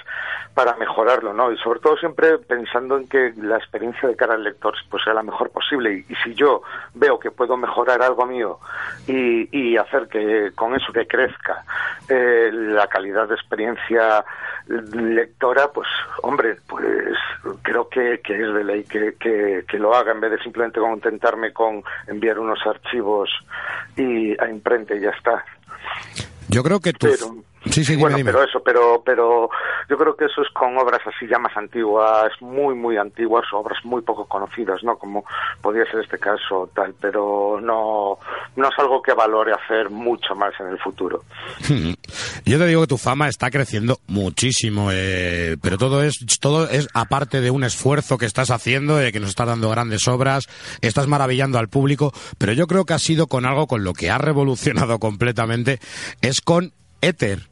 para 0.54 0.76
mejorarlo, 0.76 1.34
¿no? 1.34 1.52
Y 1.52 1.58
sobre 1.58 1.80
todo 1.80 1.98
siempre 1.98 2.38
pensando 2.38 2.98
en 2.98 3.08
que 3.08 3.34
la 3.38 3.58
experiencia 3.58 4.10
de 4.10 4.16
cara 4.16 4.34
al 4.34 4.44
lector 4.44 4.76
pues 4.90 5.04
sea 5.04 5.14
la 5.14 5.24
mejor 5.24 5.50
posible. 5.52 5.94
Y, 5.94 6.14
y 6.14 6.16
si 6.24 6.34
yo 6.34 6.64
veo 6.94 7.20
que 7.20 7.32
puedo 7.32 7.56
mejorar 7.58 8.02
algo 8.02 8.26
mío 8.26 8.60
y, 9.08 9.48
y 9.58 9.78
hacer 9.78 10.08
que 10.08 10.52
con 10.56 10.76
eso 10.76 10.92
que 10.92 11.08
crezca 11.08 11.64
eh, 12.08 12.50
la 12.52 12.88
calidad 12.88 13.28
de 13.28 13.36
experiencia 13.36 14.24
lectora, 14.68 15.72
pues 15.72 15.88
hombre, 16.22 16.58
pues 16.68 16.86
creo 17.62 17.90
que, 17.90 18.22
que 18.24 18.34
es 18.34 18.54
de 18.54 18.64
ley 18.64 18.84
que, 18.84 19.16
que, 19.20 19.66
que, 19.68 19.80
lo 19.80 19.96
haga 19.96 20.12
en 20.12 20.22
vez 20.22 20.32
de 20.32 20.40
simplemente 20.40 20.80
contentarme 20.80 21.52
con 21.54 21.84
enviar 22.08 22.38
unos 22.40 22.60
archivos 22.66 23.30
y 23.96 24.40
a 24.40 24.50
imprenta 24.50 24.96
y 24.96 25.02
ya 25.02 25.10
está. 25.10 25.44
Yo 26.50 26.64
creo 26.64 26.80
que 26.80 26.94
tú... 26.94 27.08
Pero, 27.08 27.36
Sí, 27.70 27.84
sí, 27.84 27.96
bueno, 27.96 28.18
dime, 28.18 28.32
pero 28.32 28.44
eso, 28.44 28.62
pero, 28.64 29.02
pero 29.06 29.50
yo 29.90 29.98
creo 29.98 30.16
que 30.16 30.26
eso 30.26 30.42
es 30.42 30.50
con 30.54 30.78
obras 30.78 31.02
así 31.06 31.28
ya 31.28 31.38
más 31.38 31.56
antiguas, 31.56 32.32
muy, 32.42 32.76
muy 32.76 32.98
antiguas, 32.98 33.46
obras 33.54 33.78
muy 33.84 34.02
poco 34.02 34.26
conocidas, 34.26 34.84
¿no? 34.84 34.98
Como 34.98 35.24
podría 35.62 35.86
ser 35.86 36.02
este 36.02 36.18
caso, 36.18 36.70
tal, 36.74 36.96
pero 37.00 37.60
no, 37.62 38.18
no 38.56 38.68
es 38.68 38.80
algo 38.80 39.02
que 39.02 39.14
valore 39.14 39.54
hacer 39.54 39.90
mucho 39.90 40.36
más 40.36 40.54
en 40.60 40.68
el 40.68 40.80
futuro. 40.80 41.24
Yo 42.46 42.58
te 42.58 42.66
digo 42.66 42.82
que 42.82 42.88
tu 42.88 42.98
fama 42.98 43.28
está 43.28 43.52
creciendo 43.52 44.00
muchísimo, 44.08 44.90
eh, 44.92 45.58
pero 45.62 45.78
todo 45.78 46.04
es, 46.04 46.18
todo 46.40 46.68
es 46.70 46.88
aparte 46.94 47.42
de 47.42 47.52
un 47.52 47.64
esfuerzo 47.64 48.18
que 48.18 48.26
estás 48.26 48.50
haciendo, 48.50 49.00
eh, 49.02 49.12
que 49.12 49.20
nos 49.20 49.30
estás 49.30 49.48
dando 49.48 49.70
grandes 49.70 50.08
obras, 50.08 50.48
estás 50.82 51.08
maravillando 51.08 51.60
al 51.60 51.70
público, 51.70 52.14
pero 52.38 52.54
yo 52.54 52.68
creo 52.68 52.86
que 52.86 52.94
ha 52.94 53.00
sido 53.00 53.28
con 53.28 53.46
algo 53.46 53.68
con 53.68 53.84
lo 53.84 53.94
que 53.94 54.10
ha 54.10 54.18
revolucionado 54.18 55.00
completamente, 55.00 55.80
es 56.22 56.42
con 56.42 56.74
Éter. 57.02 57.50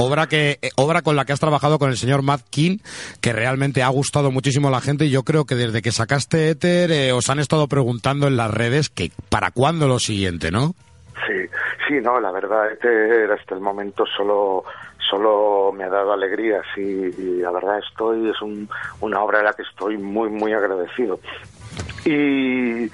Obra, 0.00 0.28
que, 0.28 0.58
eh, 0.62 0.70
obra 0.76 1.02
con 1.02 1.14
la 1.14 1.26
que 1.26 1.32
has 1.32 1.40
trabajado 1.40 1.78
con 1.78 1.90
el 1.90 1.98
señor 1.98 2.22
Matt 2.22 2.40
King, 2.48 2.78
que 3.20 3.34
realmente 3.34 3.82
ha 3.82 3.88
gustado 3.88 4.30
muchísimo 4.30 4.68
a 4.68 4.70
la 4.70 4.80
gente 4.80 5.04
y 5.04 5.10
yo 5.10 5.24
creo 5.24 5.44
que 5.44 5.54
desde 5.54 5.82
que 5.82 5.92
sacaste 5.92 6.48
Ether 6.48 6.90
eh, 6.90 7.12
os 7.12 7.28
han 7.28 7.38
estado 7.38 7.68
preguntando 7.68 8.26
en 8.26 8.38
las 8.38 8.50
redes 8.50 8.88
que 8.88 9.10
para 9.28 9.50
cuándo 9.50 9.88
lo 9.88 9.98
siguiente, 9.98 10.50
¿no? 10.50 10.72
Sí, 11.26 11.46
sí, 11.86 11.94
no, 12.02 12.18
la 12.18 12.32
verdad, 12.32 12.72
Ether 12.72 13.30
hasta 13.30 13.54
el 13.54 13.60
momento 13.60 14.04
solo 14.16 14.64
solo 15.10 15.70
me 15.72 15.84
ha 15.84 15.90
dado 15.90 16.14
alegrías 16.14 16.64
y, 16.76 16.80
y 16.80 17.40
la 17.42 17.50
verdad 17.50 17.78
estoy, 17.78 18.30
es 18.30 18.40
un, 18.40 18.70
una 19.00 19.22
obra 19.22 19.38
de 19.38 19.44
la 19.44 19.52
que 19.52 19.62
estoy 19.62 19.98
muy, 19.98 20.30
muy 20.30 20.54
agradecido. 20.54 21.20
Y, 22.06 22.90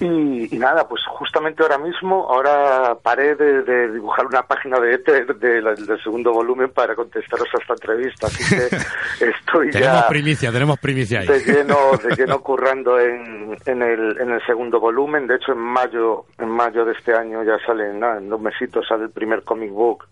y, 0.00 0.54
y, 0.54 0.58
nada, 0.58 0.88
pues 0.88 1.02
justamente 1.06 1.62
ahora 1.62 1.78
mismo, 1.78 2.26
ahora 2.28 2.96
paré 3.02 3.34
de, 3.34 3.62
de 3.62 3.92
dibujar 3.92 4.26
una 4.26 4.42
página 4.42 4.80
de 4.80 4.94
Ether 4.94 5.36
de 5.36 5.60
la, 5.60 5.74
del 5.74 6.02
segundo 6.02 6.32
volumen 6.32 6.70
para 6.70 6.94
contestaros 6.94 7.48
a 7.54 7.58
esta 7.60 7.74
entrevista, 7.74 8.26
así 8.26 8.42
que 8.54 8.76
estoy 9.26 9.70
tenemos 9.70 10.00
ya 10.02 10.08
primicia, 10.08 10.52
tenemos 10.52 10.78
primicia 10.78 11.20
ahí. 11.20 11.26
de 11.26 11.40
lleno, 11.40 11.76
de 12.02 12.16
lleno 12.16 12.40
currando 12.40 12.98
en, 12.98 13.56
en, 13.66 13.82
el, 13.82 14.18
en 14.20 14.30
el 14.30 14.46
segundo 14.46 14.80
volumen. 14.80 15.26
De 15.26 15.36
hecho, 15.36 15.52
en 15.52 15.58
mayo, 15.58 16.24
en 16.38 16.48
mayo 16.48 16.84
de 16.84 16.92
este 16.92 17.14
año 17.14 17.42
ya 17.44 17.58
sale, 17.66 17.92
nada, 17.92 18.18
en 18.18 18.28
dos 18.28 18.40
mesitos 18.40 18.86
sale 18.88 19.04
el 19.04 19.10
primer 19.10 19.42
comic 19.42 19.70
book 19.70 20.06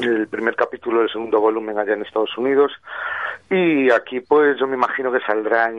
el 0.00 0.28
primer 0.28 0.54
capítulo 0.54 1.00
del 1.00 1.10
segundo 1.10 1.40
volumen 1.40 1.78
allá 1.78 1.94
en 1.94 2.02
Estados 2.02 2.36
Unidos 2.36 2.72
y 3.50 3.90
aquí 3.90 4.20
pues 4.20 4.58
yo 4.58 4.66
me 4.66 4.76
imagino 4.76 5.10
que 5.10 5.20
saldrá 5.20 5.70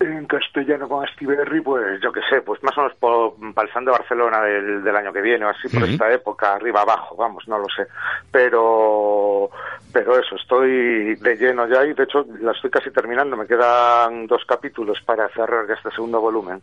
en, 0.00 0.26
castellano 0.26 0.88
con 0.88 1.04
Astiberri, 1.04 1.60
pues 1.60 2.00
yo 2.00 2.12
qué 2.12 2.20
sé, 2.28 2.40
pues 2.42 2.62
más 2.62 2.76
o 2.78 2.82
menos 2.82 2.96
por, 2.98 3.54
para 3.54 3.66
el 3.66 3.74
San 3.74 3.84
de 3.84 3.90
Barcelona 3.90 4.42
del, 4.42 4.82
del 4.82 4.96
año 4.96 5.12
que 5.12 5.20
viene 5.20 5.44
o 5.44 5.48
así 5.48 5.68
por 5.68 5.82
Ujú. 5.82 5.92
esta 5.92 6.12
época, 6.12 6.54
arriba 6.54 6.82
abajo, 6.82 7.16
vamos, 7.16 7.46
no 7.48 7.58
lo 7.58 7.66
sé. 7.68 7.86
Pero 8.30 9.50
pero 9.92 10.18
eso, 10.18 10.36
estoy 10.36 11.14
de 11.16 11.36
lleno 11.36 11.66
ya 11.66 11.84
y 11.84 11.94
de 11.94 12.04
hecho 12.04 12.26
la 12.40 12.52
estoy 12.52 12.70
casi 12.70 12.90
terminando, 12.90 13.36
me 13.36 13.46
quedan 13.46 14.26
dos 14.26 14.44
capítulos 14.44 15.00
para 15.04 15.28
cerrar 15.30 15.70
este 15.70 15.90
segundo 15.90 16.20
volumen. 16.20 16.60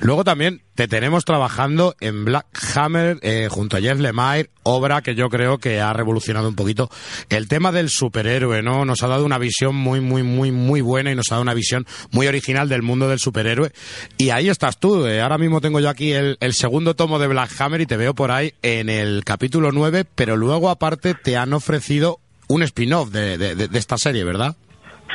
Luego 0.00 0.24
también 0.24 0.62
te 0.74 0.88
tenemos 0.88 1.24
trabajando 1.24 1.96
en 2.00 2.24
Black 2.26 2.46
Hammer 2.74 3.18
eh, 3.22 3.48
junto 3.50 3.76
a 3.76 3.80
Jeff 3.80 3.98
Lemire, 3.98 4.50
obra 4.62 5.00
que 5.00 5.14
yo 5.14 5.28
creo 5.30 5.58
que 5.58 5.80
ha 5.80 5.92
revolucionado 5.92 6.48
un 6.48 6.54
poquito 6.54 6.90
el 7.30 7.48
tema 7.48 7.72
del 7.72 7.88
superhéroe, 7.88 8.62
¿no? 8.62 8.84
Nos 8.84 9.02
ha 9.02 9.08
dado 9.08 9.24
una 9.24 9.38
visión 9.38 9.74
muy, 9.74 10.00
muy, 10.00 10.22
muy, 10.22 10.52
muy 10.52 10.82
buena 10.82 11.10
y 11.10 11.14
nos 11.14 11.30
ha 11.30 11.36
dado 11.36 11.42
una 11.42 11.54
visión 11.54 11.86
muy 12.10 12.26
original 12.26 12.68
del 12.68 12.82
mundo 12.82 13.08
del 13.08 13.18
superhéroe. 13.18 13.72
Y 14.18 14.30
ahí 14.30 14.48
estás 14.50 14.78
tú. 14.78 15.06
eh, 15.06 15.22
Ahora 15.22 15.38
mismo 15.38 15.60
tengo 15.60 15.80
yo 15.80 15.88
aquí 15.88 16.12
el, 16.12 16.36
segundo 16.52 16.94
tomo 16.94 17.18
de 17.18 17.28
Black 17.28 17.58
Hammer 17.58 17.80
y 17.80 17.86
te 17.86 17.96
veo 17.96 18.14
por 18.14 18.30
ahí 18.30 18.52
en 18.62 18.90
el 18.90 19.24
capítulo 19.24 19.72
9, 19.72 20.04
pero 20.14 20.36
luego 20.36 20.68
aparte 20.68 21.14
te 21.14 21.36
han 21.36 21.52
ofrecido 21.54 22.20
un 22.48 22.62
spin-off 22.62 23.10
de 23.10 23.68
esta 23.72 23.96
serie, 23.98 24.24
¿verdad? 24.24 24.56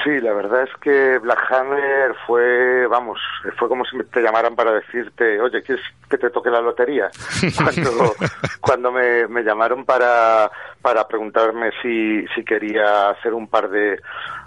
Sí, 0.03 0.19
la 0.19 0.33
verdad 0.33 0.63
es 0.63 0.69
que 0.81 1.19
Black 1.19 1.51
Hammer 1.51 2.15
fue, 2.25 2.87
vamos, 2.87 3.19
fue 3.57 3.67
como 3.67 3.85
si 3.85 3.97
te 4.11 4.21
llamaran 4.21 4.55
para 4.55 4.71
decirte, 4.71 5.39
oye, 5.39 5.61
¿quieres 5.61 5.83
que 6.09 6.17
te 6.17 6.29
toque 6.29 6.49
la 6.49 6.61
lotería? 6.61 7.09
Cuando, 7.57 8.15
cuando 8.61 8.91
me, 8.91 9.27
me 9.27 9.43
llamaron 9.43 9.85
para, 9.85 10.49
para 10.81 11.07
preguntarme 11.07 11.71
si, 11.81 12.25
si 12.33 12.43
quería 12.43 13.09
hacer 13.09 13.33
un 13.33 13.47
par 13.47 13.69
de, 13.69 14.01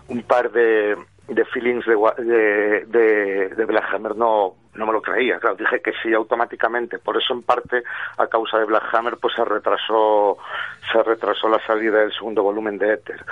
un 0.09 0.23
par 0.23 0.51
de, 0.51 0.97
de 1.29 1.45
feelings 1.47 1.85
de, 1.87 1.97
de, 2.25 2.85
de, 2.87 3.49
de 3.51 3.65
Black 3.65 3.85
Hammer, 3.93 4.17
no, 4.17 4.57
no 4.75 4.87
me 4.87 4.93
lo 4.93 5.03
creía, 5.03 5.39
claro, 5.39 5.57
dije 5.57 5.81
que 5.81 5.93
sí 6.03 6.13
automáticamente, 6.13 6.99
por 6.99 7.17
eso 7.17 7.33
en 7.33 7.43
parte, 7.43 7.83
a 8.17 8.27
causa 8.27 8.59
de 8.59 8.65
Black 8.65 8.93
Hammer, 8.93 9.17
pues 9.21 9.35
se 9.35 9.45
retrasó, 9.45 10.39
se 10.93 11.03
retrasó 11.03 11.49
la 11.49 11.65
salida 11.67 12.01
del 12.01 12.13
segundo 12.13 12.43
volumen 12.43 12.79
de 12.79 12.95
Ether. 12.95 13.25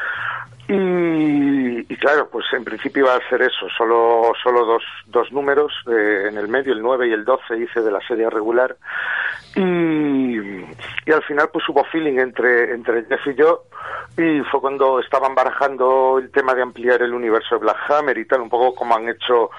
Y, 0.69 1.85
claro, 1.97 2.29
pues 2.31 2.47
en 2.53 2.65
principio 2.65 3.05
iba 3.05 3.15
a 3.15 3.29
ser 3.29 3.43
eso, 3.43 3.69
solo, 3.77 4.33
solo 4.43 4.65
dos, 4.65 4.83
dos 5.07 5.31
números, 5.33 5.73
eh, 5.91 6.29
en 6.29 6.39
el 6.39 6.49
medio, 6.49 6.73
el 6.73 6.81
9 6.81 7.09
y 7.09 7.13
el 7.13 7.25
12 7.25 7.59
hice 7.59 7.83
de 7.83 7.91
la 7.91 8.01
serie 8.07 8.31
regular. 8.31 8.77
Y, 9.57 10.39
y 10.39 11.13
al 11.13 11.23
final 11.25 11.51
pues 11.53 11.69
hubo 11.69 11.85
feeling 11.85 12.19
entre, 12.19 12.73
entre 12.73 13.05
Jeff 13.05 13.27
y 13.27 13.35
yo, 13.35 13.65
y 14.17 14.41
fue 14.51 14.61
cuando 14.61 15.01
estaban 15.01 15.35
barajando 15.35 16.19
el 16.19 16.31
tema 16.31 16.55
de 16.55 16.63
ampliar 16.63 17.03
el 17.03 17.15
universo 17.15 17.57
de 17.57 17.63
Black 17.63 17.91
Hammer 17.91 18.17
y 18.19 18.27
tal, 18.27 18.43
un 18.43 18.51
poco 18.51 18.75
como 18.75 18.95
han 18.95 19.09
hecho 19.09 19.51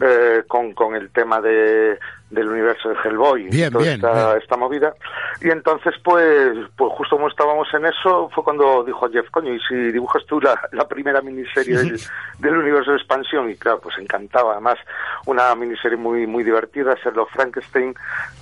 eh, 0.00 0.44
con, 0.46 0.72
con 0.74 0.94
el 0.94 1.10
tema 1.10 1.31
de, 1.40 1.98
del 2.30 2.48
universo 2.48 2.88
de 2.88 2.96
Hellboy. 3.04 3.48
Bien, 3.50 3.70
toda 3.70 3.84
bien, 3.84 3.94
esta, 3.96 4.26
bien. 4.28 4.42
esta 4.42 4.56
movida. 4.56 4.94
Y 5.40 5.50
entonces, 5.50 5.94
pues, 6.02 6.56
pues 6.76 6.92
justo 6.92 7.16
como 7.16 7.28
estábamos 7.28 7.68
en 7.74 7.86
eso, 7.86 8.30
fue 8.34 8.42
cuando 8.42 8.82
dijo 8.84 9.08
Jeff, 9.10 9.28
coño, 9.30 9.52
¿y 9.54 9.60
si 9.60 9.74
dibujas 9.74 10.24
tú 10.26 10.40
la, 10.40 10.60
la 10.72 10.88
primera 10.88 11.20
miniserie 11.20 11.76
del, 11.76 12.00
del 12.38 12.56
universo 12.56 12.92
de 12.92 12.96
expansión? 12.96 13.50
Y 13.50 13.56
claro, 13.56 13.80
pues 13.80 13.96
encantaba. 13.98 14.52
Además, 14.52 14.78
una 15.26 15.54
miniserie 15.54 15.96
muy 15.96 16.26
muy 16.26 16.42
divertida, 16.42 16.96
Sherlock 17.02 17.30
Frankenstein, 17.30 17.94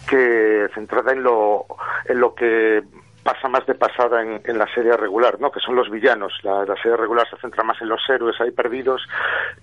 que 0.08 0.68
centrada 0.74 1.12
en 1.12 1.22
lo, 1.22 1.66
en 2.06 2.20
lo 2.20 2.34
que 2.34 2.82
pasa 3.22 3.48
más 3.48 3.66
de 3.66 3.74
pasada 3.74 4.22
en, 4.22 4.40
en 4.44 4.58
la 4.58 4.66
serie 4.74 4.96
regular, 4.96 5.38
¿no? 5.40 5.50
Que 5.50 5.60
son 5.60 5.76
los 5.76 5.90
villanos. 5.90 6.32
La, 6.42 6.64
la 6.64 6.74
serie 6.76 6.96
regular 6.96 7.28
se 7.28 7.36
centra 7.36 7.62
más 7.62 7.80
en 7.82 7.88
los 7.88 8.00
héroes 8.08 8.40
ahí 8.40 8.50
perdidos 8.50 9.02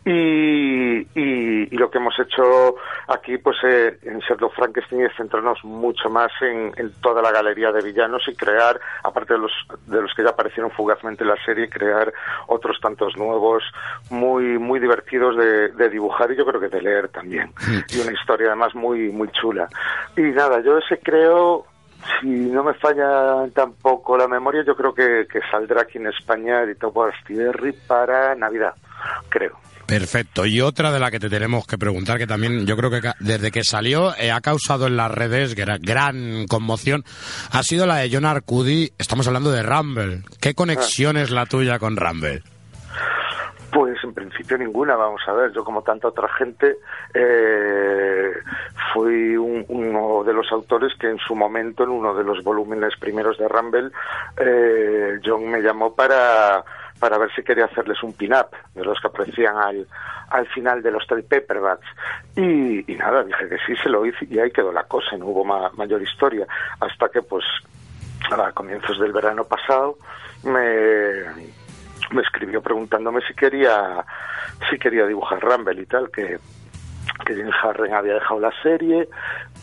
y, 0.06 1.00
y, 1.00 1.68
y 1.72 1.78
lo 1.78 1.90
que 1.90 1.98
hemos 1.98 2.18
hecho 2.20 2.76
aquí, 3.08 3.38
pues 3.38 3.58
eh, 3.64 3.98
en 4.04 4.20
Sherlock 4.20 4.54
Frankenstein 4.54 5.06
es 5.06 5.16
centrarnos 5.16 5.64
mucho 5.64 6.10
más 6.10 6.32
en, 6.42 6.72
en 6.78 6.92
toda 7.02 7.22
la 7.22 7.32
galería 7.32 7.72
de 7.72 7.82
villanos 7.82 8.28
y 8.28 8.36
crear, 8.36 8.80
aparte 9.04 9.34
de 9.34 9.40
los 9.40 9.52
de 9.88 10.02
los 10.02 10.14
que 10.14 10.24
ya 10.24 10.30
aparecieron 10.30 10.72
fugazmente 10.72 11.24
en 11.24 11.30
la 11.30 11.44
serie, 11.46 11.70
crear 11.70 12.14
otros 12.48 12.80
tantos 12.82 13.18
nuevos, 13.18 13.64
muy 14.10 14.58
muy 14.60 14.80
divertidos 14.80 15.36
de, 15.38 15.70
de 15.70 15.90
dibujar 15.90 16.32
y 16.32 16.36
yo 16.36 16.46
creo 16.46 16.62
que 16.62 16.70
de 16.70 16.82
leer 16.82 17.10
también. 17.10 17.52
Y 17.90 18.00
una 18.00 18.12
historia 18.12 18.48
además 18.48 18.76
muy 18.76 19.10
muy 19.10 19.30
chula. 19.30 19.68
Y 20.16 20.22
nada, 20.22 20.62
yo 20.62 20.78
ese 20.78 21.00
creo 21.00 21.66
si 22.22 22.28
no 22.28 22.64
me 22.64 22.74
falla 22.76 23.48
tampoco 23.54 24.18
la 24.18 24.28
memoria, 24.28 24.64
yo 24.66 24.76
creo 24.76 24.94
que, 24.94 25.26
que 25.32 25.40
saldrá 25.52 25.82
aquí 25.82 25.98
en 25.98 26.08
España 26.08 26.64
editado 26.64 26.92
por 26.94 27.14
Astiberri 27.14 27.74
para 27.88 28.36
Navidad, 28.36 28.74
creo. 29.30 29.60
Perfecto. 29.86 30.46
Y 30.46 30.60
otra 30.60 30.92
de 30.92 31.00
la 31.00 31.10
que 31.10 31.20
te 31.20 31.30
tenemos 31.30 31.66
que 31.66 31.78
preguntar, 31.78 32.18
que 32.18 32.28
también 32.28 32.66
yo 32.66 32.76
creo 32.76 32.92
que 32.92 33.00
desde 33.22 33.52
que 33.52 33.64
salió 33.64 34.14
eh, 34.18 34.32
ha 34.32 34.42
causado 34.42 34.86
en 34.88 34.98
las 34.98 35.10
redes 35.10 35.56
gra- 35.56 35.80
gran 35.82 36.46
conmoción, 36.48 37.06
ha 37.52 37.64
sido 37.64 37.86
la 37.86 37.96
de 37.98 38.10
John 38.12 38.26
Arcudi. 38.26 38.92
Estamos 38.98 39.28
hablando 39.28 39.50
de 39.50 39.64
Rumble. 39.64 40.24
¿Qué 40.42 40.54
conexión 40.56 41.16
es 41.16 41.30
la 41.32 41.46
tuya 41.46 41.80
con 41.80 41.96
Rumble? 41.96 42.44
Pues 43.72 44.02
en 44.04 44.14
principio 44.14 44.58
ninguna, 44.58 44.96
vamos 44.96 45.22
a 45.28 45.34
ver. 45.34 45.52
Yo 45.52 45.64
como 45.64 45.82
tanta 45.84 46.08
otra 46.08 46.28
gente 46.30 46.78
eh, 47.14 48.32
fui 48.94 49.36
un- 49.36 49.66
uno 49.68 50.24
de 50.24 50.34
los 50.34 50.52
autores 50.52 50.94
que 51.00 51.10
en 51.10 51.18
su 51.20 51.36
momento, 51.36 51.84
en 51.84 51.90
uno 51.90 52.14
de 52.16 52.24
los 52.24 52.44
volúmenes 52.44 52.94
primeros 53.00 53.38
de 53.38 53.48
Rumble, 53.48 53.90
eh, 54.38 55.20
John 55.24 55.50
me 55.50 55.62
llamó 55.62 55.94
para, 55.94 56.64
para 57.00 57.18
ver 57.18 57.30
si 57.36 57.44
quería 57.44 57.66
hacerles 57.66 58.02
un 58.04 58.14
pin-up 58.14 58.48
de 58.74 58.86
los 58.86 59.00
que 59.02 59.08
aparecían 59.08 59.58
al, 59.58 59.86
al 60.30 60.48
final 60.48 60.82
de 60.82 60.92
los 60.92 61.06
trade 61.06 61.24
paperbacks. 61.24 61.86
Y, 62.36 62.90
y 62.92 62.96
nada, 62.96 63.24
dije 63.24 63.50
que 63.50 63.58
sí, 63.66 63.76
se 63.84 63.90
lo 63.90 64.06
hice 64.06 64.26
y 64.30 64.40
ahí 64.40 64.50
quedó 64.52 64.72
la 64.72 64.84
cosa, 64.86 65.18
no 65.18 65.26
hubo 65.28 65.44
ma- 65.44 65.72
mayor 65.76 66.02
historia. 66.02 66.48
Hasta 66.80 67.10
que 67.10 67.22
pues 67.22 67.44
a 68.32 68.52
comienzos 68.54 68.98
del 69.00 69.12
verano 69.12 69.44
pasado 69.44 69.98
me 70.44 71.24
me 72.12 72.22
escribió 72.22 72.62
preguntándome 72.62 73.22
si 73.28 73.34
quería 73.34 74.06
si 74.70 74.78
quería 74.78 75.06
dibujar 75.06 75.40
Rumble 75.40 75.82
y 75.82 75.86
tal 75.86 76.10
que 76.12 76.40
que 77.26 77.36
Jim 77.36 77.50
Harren 77.62 77.94
había 77.94 78.16
dejado 78.16 78.40
la 78.40 78.54
serie 78.62 79.10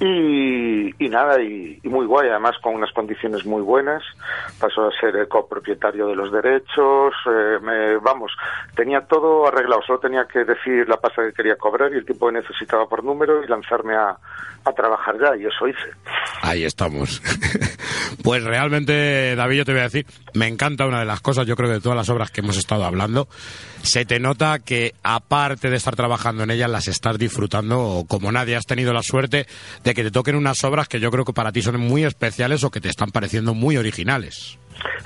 y, 0.01 1.09
nada, 1.09 1.41
y, 1.41 1.81
muy 1.85 2.07
guay, 2.07 2.29
además 2.29 2.57
con 2.63 2.75
unas 2.75 2.93
condiciones 2.93 3.47
muy 3.47 3.63
buenas, 3.63 4.03
pasó 4.59 4.87
a 4.87 5.01
ser 5.01 5.29
copropietario 5.29 6.09
de 6.09 6.17
los 6.17 6.33
derechos, 6.33 7.15
eh, 7.27 7.59
me, 7.63 7.97
vamos, 7.99 8.33
tenía 8.75 9.03
todo 9.03 9.47
arreglado, 9.47 9.83
solo 9.87 10.01
tenía 10.01 10.27
que 10.27 10.45
decir 10.45 10.89
la 10.89 10.97
pasta 10.97 11.23
que 11.23 11.33
quería 11.33 11.57
cobrar 11.57 11.93
y 11.93 11.99
el 11.99 12.05
tiempo 12.05 12.27
que 12.27 12.35
necesitaba 12.35 12.89
por 12.89 13.05
número 13.05 13.43
y 13.45 13.47
lanzarme 13.47 13.95
a, 13.95 14.17
a 14.65 14.73
trabajar 14.73 15.17
ya, 15.21 15.37
y 15.37 15.47
eso 15.47 15.69
hice. 15.69 15.97
Ahí 16.43 16.65
estamos. 16.65 17.23
pues 18.23 18.43
realmente, 18.43 19.37
David, 19.37 19.59
yo 19.59 19.65
te 19.65 19.73
voy 19.73 19.81
a 19.81 19.85
decir, 19.85 20.07
me 20.35 20.49
encanta 20.49 20.87
una 20.87 21.01
de 21.01 21.07
las 21.07 21.21
cosas, 21.21 21.47
yo 21.47 21.55
creo 21.55 21.69
que 21.69 21.75
de 21.75 21.81
todas 21.81 21.97
las 21.97 22.09
obras 22.09 22.31
que 22.31 22.41
hemos 22.41 22.57
estado 22.57 22.85
hablando, 22.85 23.29
se 23.83 24.07
te 24.07 24.19
nota 24.19 24.59
que 24.59 24.95
aparte 25.03 25.71
de 25.71 25.77
estar 25.77 25.95
trabajando 25.95 26.43
en 26.43 26.51
ellas, 26.51 26.71
las 26.71 26.89
estás 26.89 27.19
disfrutando 27.19 28.05
como 28.09 28.33
nadie 28.33 28.57
has 28.57 28.65
tenido 28.65 28.93
la 28.93 29.03
suerte 29.03 29.47
de 29.85 29.95
que 29.95 30.03
te 30.03 30.11
toquen 30.11 30.35
unas 30.35 30.65
obras 30.65 30.89
que 30.89 30.99
yo 30.99 31.11
creo 31.11 31.25
que 31.25 31.35
para 31.35 31.53
ti 31.53 31.61
son 31.63 31.79
muy 31.79 32.05
especiales 32.05 32.65
o 32.65 32.71
que 32.71 32.81
te 32.81 32.89
están 32.89 33.11
pareciendo 33.11 33.55
muy 33.55 33.77
originales. 33.77 34.59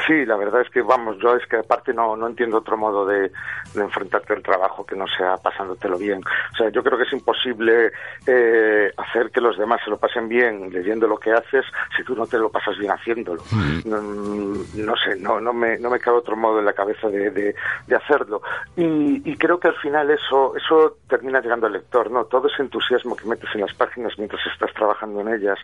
Sí, 0.07 0.25
la 0.25 0.37
verdad 0.37 0.63
es 0.63 0.71
que, 0.71 0.83
vamos, 0.83 1.19
yo 1.19 1.35
es 1.35 1.47
que 1.47 1.57
aparte 1.57 1.93
no, 1.93 2.17
no 2.17 2.27
entiendo 2.27 2.59
otro 2.59 2.77
modo 2.77 3.07
de, 3.07 3.31
enfrentarte 3.75 4.33
al 4.33 4.43
trabajo 4.43 4.85
que 4.85 4.97
no 4.97 5.07
sea 5.07 5.37
pasándotelo 5.37 5.99
bien. 5.99 6.21
O 6.53 6.57
sea, 6.57 6.69
yo 6.71 6.83
creo 6.83 6.99
que 6.99 7.05
es 7.05 7.13
imposible 7.13 7.93
eh, 8.27 8.91
hacer 8.97 9.31
que 9.31 9.41
los 9.41 9.57
demás 9.59 9.81
se 9.85 9.91
lo 9.91 9.99
pasen 9.99 10.29
bien 10.29 10.71
leyendo 10.71 11.07
lo 11.07 11.19
que 11.19 11.33
haces 11.33 11.65
si 11.97 12.03
tú 12.03 12.15
no 12.15 12.27
te 12.27 12.39
lo 12.39 12.51
pasas 12.51 12.77
bien 12.79 12.93
haciéndolo. 12.93 13.43
no, 13.85 14.97
sé, 14.97 15.17
no, 15.21 15.41
no, 15.41 15.53
me, 15.53 15.79
no 15.79 15.91
me 15.91 16.01
cabe 16.01 16.19
otro 16.19 16.37
modo 16.37 16.59
en 16.59 16.65
la 16.65 16.73
cabeza 16.73 17.09
de, 17.09 17.31
de, 17.31 17.97
hacerlo. 17.97 18.43
Y, 18.77 19.31
y, 19.31 19.37
creo 19.37 19.59
que 19.59 19.69
al 19.69 19.77
final 19.77 20.11
eso, 20.11 20.57
eso 20.57 20.99
termina 21.09 21.41
llegando 21.41 21.67
al 21.67 21.73
lector, 21.73 22.11
¿no? 22.11 22.25
Todo 22.25 22.49
ese 22.49 22.63
entusiasmo 22.63 23.17
que 23.17 23.27
metes 23.27 23.51
en 23.55 23.63
las 23.63 23.75
páginas 23.75 24.13
mientras 24.19 24.41
estás 24.47 24.73
trabajando 24.75 25.21
en 25.21 25.29
ellas, 25.29 25.59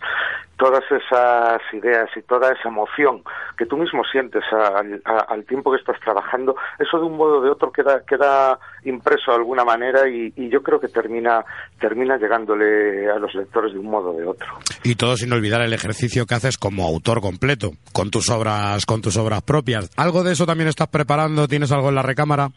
todas 0.56 0.82
esas 0.90 1.60
ideas 1.72 2.10
y 2.16 2.22
toda 2.22 2.52
esa 2.52 2.68
emoción 2.68 3.22
que 3.56 3.66
tú 3.66 3.76
mismo 3.76 3.93
sientes 4.02 4.42
al, 4.52 5.44
tiempo 5.44 5.70
que 5.70 5.78
estás 5.78 6.00
trabajando, 6.00 6.56
eso 6.78 6.98
de 6.98 7.04
un 7.04 7.16
modo 7.16 7.38
o 7.38 7.42
de 7.42 7.50
otro 7.50 7.70
queda, 7.70 8.02
queda 8.06 8.58
impreso 8.84 9.30
de 9.30 9.36
alguna 9.36 9.64
manera 9.64 10.08
y, 10.08 10.32
yo 10.48 10.62
creo 10.62 10.80
que 10.80 10.88
termina, 10.88 11.44
termina 11.78 12.16
llegándole 12.16 13.10
a 13.10 13.18
los 13.18 13.34
lectores 13.34 13.72
de 13.72 13.78
un 13.78 13.86
modo 13.86 14.10
o 14.10 14.18
de 14.18 14.26
otro. 14.26 14.46
Y 14.82 14.94
todo 14.94 15.16
sin 15.16 15.32
olvidar 15.32 15.60
el 15.62 15.72
ejercicio 15.72 16.26
que 16.26 16.34
haces 16.34 16.58
como 16.58 16.86
autor 16.86 17.20
completo, 17.20 17.72
con 17.92 18.10
tus 18.10 18.30
obras, 18.30 18.86
con 18.86 19.02
tus 19.02 19.16
obras 19.16 19.42
propias. 19.42 19.90
¿Algo 19.96 20.22
de 20.22 20.32
eso 20.32 20.46
también 20.46 20.68
estás 20.68 20.88
preparando? 20.88 21.48
¿Tienes 21.48 21.72
algo 21.72 21.88
en 21.88 21.94
la 21.94 22.02
recámara? 22.02 22.50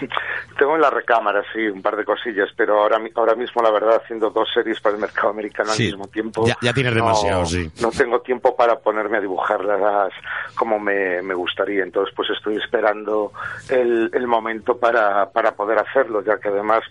Tengo 0.58 0.76
en 0.76 0.80
la 0.80 0.90
recámara, 0.90 1.42
sí, 1.52 1.66
un 1.66 1.82
par 1.82 1.96
de 1.96 2.04
cosillas, 2.04 2.48
pero 2.56 2.80
ahora, 2.80 3.00
ahora 3.14 3.34
mismo, 3.34 3.62
la 3.62 3.70
verdad, 3.70 4.00
haciendo 4.02 4.30
dos 4.30 4.48
series 4.52 4.80
para 4.80 4.94
el 4.94 5.00
mercado 5.00 5.30
americano 5.30 5.72
al 5.72 5.78
mismo 5.78 6.06
tiempo. 6.06 6.46
Ya, 6.60 6.72
tienes 6.72 6.94
demasiado, 6.94 7.44
sí. 7.46 7.70
No 7.80 7.90
tengo 7.90 8.20
tiempo 8.20 8.54
para 8.54 8.78
ponerme 8.78 9.18
a 9.18 9.20
dibujarlas 9.20 10.12
como 10.54 10.78
me, 10.78 11.22
me 11.22 11.34
gustaría. 11.34 11.82
Entonces, 11.82 12.14
pues 12.14 12.30
estoy 12.30 12.56
esperando 12.56 13.32
el, 13.68 14.10
el 14.12 14.26
momento 14.26 14.78
para, 14.78 15.30
para 15.30 15.52
poder 15.52 15.78
hacerlo, 15.78 16.22
ya 16.22 16.38
que 16.38 16.48
además 16.48 16.82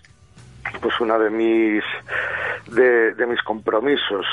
pues 0.80 0.98
uno 1.00 1.18
de 1.18 1.30
mis 1.30 1.84
de, 2.68 3.14
de 3.14 3.26
mis 3.26 3.40
compromisos 3.42 4.26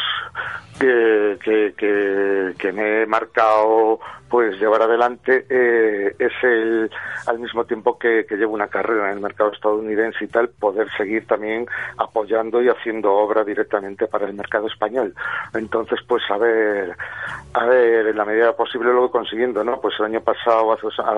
que, 0.81 1.73
que, 1.77 2.55
que, 2.57 2.71
me 2.71 3.03
he 3.03 3.05
marcado 3.05 3.99
pues 4.29 4.57
llevar 4.59 4.81
adelante 4.81 5.45
eh, 5.49 6.15
es 6.17 6.31
el 6.41 6.89
al 7.27 7.37
mismo 7.37 7.65
tiempo 7.65 7.99
que, 7.99 8.25
que, 8.27 8.37
llevo 8.37 8.53
una 8.53 8.67
carrera 8.67 9.09
en 9.11 9.17
el 9.17 9.21
mercado 9.21 9.51
estadounidense 9.51 10.23
y 10.23 10.27
tal 10.27 10.49
poder 10.49 10.87
seguir 10.97 11.27
también 11.27 11.65
apoyando 11.97 12.61
y 12.61 12.69
haciendo 12.69 13.13
obra 13.13 13.43
directamente 13.43 14.07
para 14.07 14.25
el 14.25 14.33
mercado 14.33 14.67
español. 14.67 15.13
Entonces 15.53 15.99
pues 16.07 16.23
a 16.29 16.37
ver 16.37 16.95
a 17.53 17.65
ver 17.65 18.07
en 18.07 18.17
la 18.17 18.25
medida 18.25 18.55
posible 18.55 18.91
voy 18.91 19.09
consiguiendo 19.09 19.63
no 19.63 19.79
pues 19.81 19.93
el 19.99 20.05
año 20.05 20.21
pasado 20.21 20.75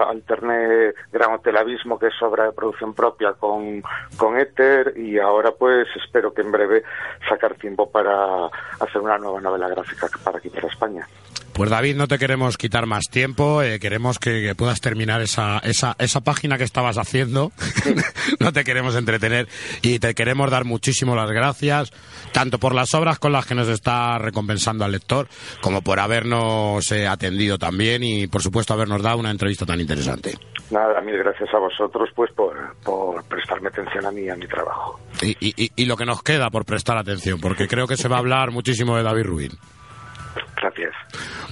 alterné 0.10 0.94
Gran 1.12 1.34
Hotel 1.36 1.58
Abismo 1.58 2.00
que 2.00 2.08
es 2.08 2.22
obra 2.22 2.46
de 2.46 2.52
producción 2.52 2.94
propia 2.94 3.34
con 3.34 3.84
con 4.18 4.38
Ether 4.38 4.98
y 4.98 5.20
ahora 5.20 5.52
pues 5.52 5.88
espero 6.04 6.34
que 6.34 6.42
en 6.42 6.52
breve 6.52 6.84
sacar 7.30 7.54
tiempo 7.56 7.90
para 7.90 8.48
hacer 8.80 9.00
una 9.00 9.18
nueva 9.20 9.40
novela 9.40 9.53
gráfica 9.68 10.10
para 10.24 10.38
aquí 10.38 10.50
para 10.50 10.68
España 10.68 11.08
pues 11.54 11.70
David, 11.70 11.96
no 11.96 12.08
te 12.08 12.18
queremos 12.18 12.58
quitar 12.58 12.88
más 12.88 13.04
tiempo, 13.12 13.62
eh, 13.62 13.80
queremos 13.80 14.18
que, 14.18 14.54
puedas 14.56 14.82
terminar 14.82 15.22
esa, 15.22 15.60
esa, 15.60 15.96
esa 16.00 16.22
página 16.22 16.58
que 16.58 16.64
estabas 16.64 16.98
haciendo, 16.98 17.52
no 18.40 18.52
te 18.52 18.64
queremos 18.64 18.96
entretener 18.96 19.48
y 19.82 20.00
te 20.00 20.16
queremos 20.16 20.50
dar 20.50 20.66
muchísimo 20.66 21.16
las 21.16 21.30
gracias, 21.32 21.92
tanto 22.32 22.58
por 22.58 22.74
las 22.74 22.94
obras 22.96 23.20
con 23.20 23.32
las 23.32 23.46
que 23.46 23.56
nos 23.56 23.68
está 23.68 24.18
recompensando 24.18 24.84
al 24.84 24.92
lector, 24.92 25.28
como 25.62 25.82
por 25.82 26.00
habernos 26.00 26.92
eh, 26.92 27.08
atendido 27.08 27.60
también 27.60 28.04
y 28.04 28.28
por 28.28 28.42
supuesto 28.42 28.74
habernos 28.74 29.04
dado 29.04 29.18
una 29.18 29.32
entrevista 29.32 29.66
tan 29.66 29.80
interesante. 29.80 30.36
Nada, 30.72 31.02
mil 31.02 31.18
gracias 31.18 31.50
a 31.54 31.60
vosotros 31.60 32.10
pues 32.16 32.32
por, 32.32 32.76
por 32.84 33.24
prestarme 33.26 33.68
atención 33.70 34.06
a 34.06 34.12
mí 34.12 34.22
y 34.22 34.30
a 34.30 34.36
mi 34.36 34.48
trabajo. 34.48 35.00
Y, 35.22 35.38
y, 35.40 35.72
y 35.76 35.86
lo 35.86 35.96
que 35.96 36.06
nos 36.06 36.24
queda 36.24 36.50
por 36.50 36.66
prestar 36.66 36.98
atención, 36.98 37.40
porque 37.40 37.68
creo 37.68 37.86
que 37.86 37.96
se 37.96 38.08
va 38.08 38.16
a 38.16 38.20
hablar 38.20 38.50
muchísimo 38.50 38.98
de 38.98 39.04
David 39.04 39.26
Rubin. 39.26 39.52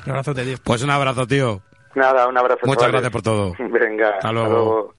Un 0.06 0.12
abrazo, 0.12 0.34
tío. 0.34 0.58
Pues 0.64 0.84
un 0.84 0.90
abrazo, 0.90 1.28
tío. 1.28 1.62
Nada, 1.96 2.28
un 2.28 2.38
abrazo. 2.38 2.62
Muchas 2.66 2.90
gracias 2.92 3.12
por 3.12 3.22
todo. 3.22 3.54
Venga. 3.60 4.10
Hasta 4.12 4.32
luego. 4.32 4.90